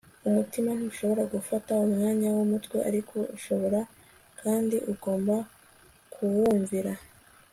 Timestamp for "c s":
6.99-7.05